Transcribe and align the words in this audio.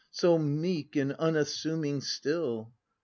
So 0.09 0.39
meek 0.39 0.95
and 0.95 1.13
unassuming 1.19 2.01
still. 2.01 2.73